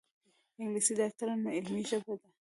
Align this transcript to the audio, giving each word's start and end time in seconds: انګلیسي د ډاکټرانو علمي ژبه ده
انګلیسي 0.61 0.93
د 0.95 0.99
ډاکټرانو 1.01 1.53
علمي 1.57 1.83
ژبه 1.89 2.13
ده 2.19 2.27